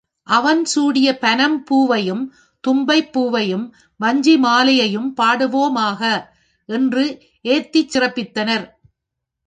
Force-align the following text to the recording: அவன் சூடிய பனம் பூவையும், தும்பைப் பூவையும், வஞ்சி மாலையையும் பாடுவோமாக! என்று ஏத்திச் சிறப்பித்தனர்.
அவன் 0.27 0.61
சூடிய 0.65 1.17
பனம் 1.17 1.57
பூவையும், 1.63 2.23
தும்பைப் 2.63 3.11
பூவையும், 3.11 3.65
வஞ்சி 3.99 4.35
மாலையையும் 4.37 5.09
பாடுவோமாக! 5.17 6.01
என்று 6.69 7.05
ஏத்திச் 7.45 7.91
சிறப்பித்தனர். 7.93 8.67